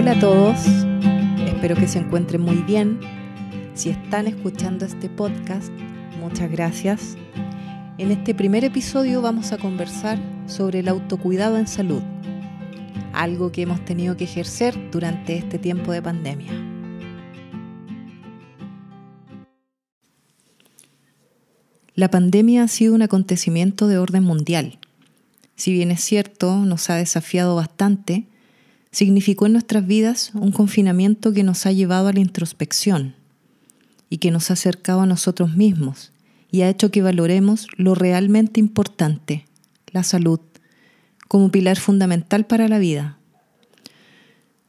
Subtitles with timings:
[0.00, 0.56] Hola a todos,
[1.46, 2.98] espero que se encuentren muy bien.
[3.74, 5.70] Si están escuchando este podcast,
[6.18, 7.18] muchas gracias.
[7.98, 12.00] En este primer episodio vamos a conversar sobre el autocuidado en salud,
[13.12, 16.50] algo que hemos tenido que ejercer durante este tiempo de pandemia.
[21.94, 24.78] La pandemia ha sido un acontecimiento de orden mundial.
[25.56, 28.29] Si bien es cierto, nos ha desafiado bastante,
[28.90, 33.14] significó en nuestras vidas un confinamiento que nos ha llevado a la introspección
[34.08, 36.12] y que nos ha acercado a nosotros mismos
[36.50, 39.46] y ha hecho que valoremos lo realmente importante,
[39.92, 40.40] la salud,
[41.28, 43.16] como pilar fundamental para la vida.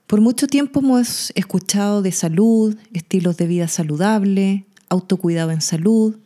[0.06, 6.18] Por mucho tiempo hemos escuchado de salud, estilos de vida saludable, autocuidado en salud,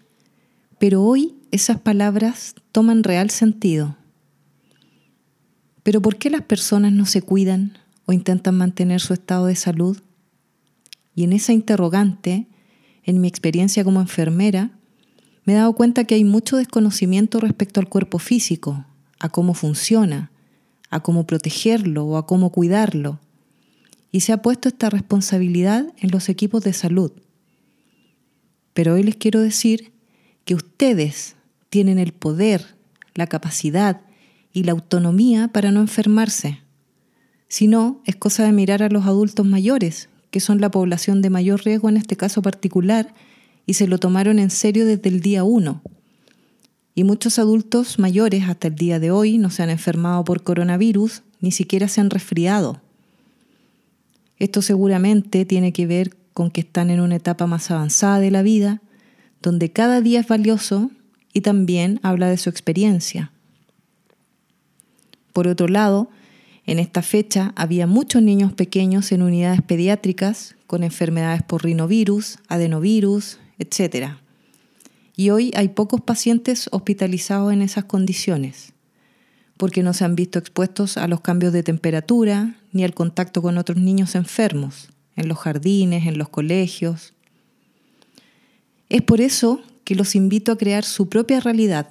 [0.80, 3.96] pero hoy esas palabras toman real sentido.
[5.84, 7.78] Pero ¿por qué las personas no se cuidan?
[8.06, 10.02] O intentan mantener su estado de salud?
[11.16, 12.48] Y en esa interrogante,
[13.04, 14.72] en mi experiencia como enfermera,
[15.46, 18.86] me he dado cuenta que hay mucho desconocimiento respecto al cuerpo físico,
[19.20, 20.32] a cómo funciona,
[20.90, 23.20] a cómo protegerlo o a cómo cuidarlo.
[24.12, 27.12] Y se ha puesto esta responsabilidad en los equipos de salud.
[28.74, 29.94] Pero hoy les quiero decir
[30.46, 31.36] que ustedes
[31.70, 32.76] tienen el poder,
[33.14, 34.02] la capacidad
[34.52, 36.65] y la autonomía para no enfermarse.
[37.48, 41.30] Si no, es cosa de mirar a los adultos mayores, que son la población de
[41.30, 43.14] mayor riesgo en este caso particular,
[43.66, 45.82] y se lo tomaron en serio desde el día uno.
[46.94, 51.24] Y muchos adultos mayores hasta el día de hoy no se han enfermado por coronavirus,
[51.42, 52.82] ni siquiera se han resfriado.
[54.40, 58.42] Esto seguramente tiene que ver con que están en una etapa más avanzada de la
[58.42, 58.82] vida,
[59.42, 60.92] donde cada día es valioso
[61.34, 63.32] y también habla de su experiencia.
[65.34, 66.10] Por otro lado,
[66.68, 73.38] en esta fecha había muchos niños pequeños en unidades pediátricas con enfermedades por rinovirus, adenovirus,
[73.60, 74.14] etc.
[75.16, 78.74] Y hoy hay pocos pacientes hospitalizados en esas condiciones,
[79.58, 83.60] porque no se han visto expuestos a los cambios de temperatura ni al contacto con
[83.60, 87.14] otros niños enfermos, en los jardines, en los colegios.
[88.90, 91.88] Es por eso que los invito a crear su propia realidad,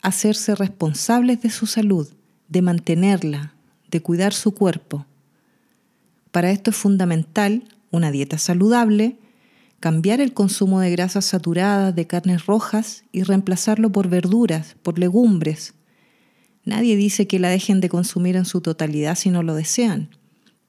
[0.00, 2.08] a hacerse responsables de su salud,
[2.48, 3.55] de mantenerla,
[3.90, 5.06] de cuidar su cuerpo.
[6.30, 9.16] Para esto es fundamental una dieta saludable,
[9.80, 15.74] cambiar el consumo de grasas saturadas, de carnes rojas y reemplazarlo por verduras, por legumbres.
[16.64, 20.10] Nadie dice que la dejen de consumir en su totalidad si no lo desean,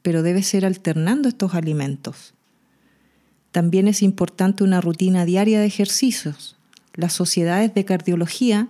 [0.01, 2.33] pero debe ser alternando estos alimentos.
[3.51, 6.55] También es importante una rutina diaria de ejercicios.
[6.93, 8.69] Las sociedades de cardiología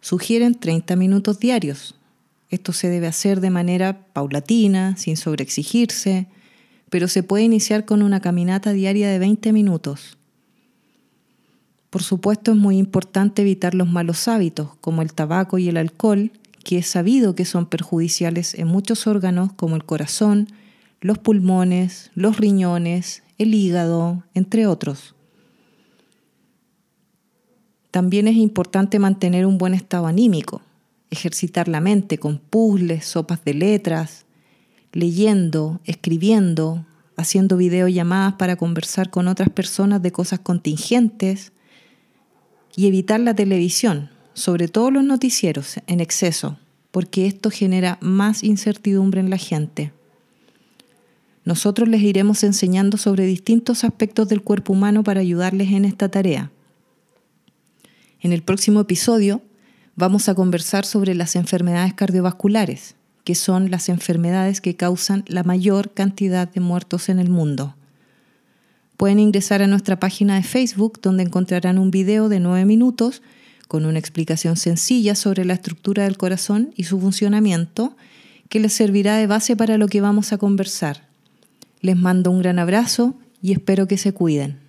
[0.00, 1.95] sugieren 30 minutos diarios,
[2.50, 6.28] esto se debe hacer de manera paulatina, sin sobreexigirse,
[6.90, 10.16] pero se puede iniciar con una caminata diaria de 20 minutos.
[11.90, 16.30] Por supuesto es muy importante evitar los malos hábitos, como el tabaco y el alcohol,
[16.62, 20.48] que es sabido que son perjudiciales en muchos órganos como el corazón,
[21.00, 25.14] los pulmones, los riñones, el hígado, entre otros.
[27.90, 30.60] También es importante mantener un buen estado anímico
[31.10, 34.26] ejercitar la mente con puzzles, sopas de letras,
[34.92, 36.86] leyendo, escribiendo,
[37.16, 41.52] haciendo videollamadas para conversar con otras personas de cosas contingentes
[42.74, 46.58] y evitar la televisión, sobre todo los noticieros, en exceso,
[46.90, 49.92] porque esto genera más incertidumbre en la gente.
[51.44, 56.50] Nosotros les iremos enseñando sobre distintos aspectos del cuerpo humano para ayudarles en esta tarea.
[58.20, 59.40] En el próximo episodio
[59.96, 65.92] vamos a conversar sobre las enfermedades cardiovasculares, que son las enfermedades que causan la mayor
[65.92, 67.74] cantidad de muertos en el mundo.
[68.96, 73.22] Pueden ingresar a nuestra página de Facebook donde encontrarán un video de 9 minutos
[73.68, 77.96] con una explicación sencilla sobre la estructura del corazón y su funcionamiento
[78.48, 81.08] que les servirá de base para lo que vamos a conversar.
[81.80, 84.65] Les mando un gran abrazo y espero que se cuiden.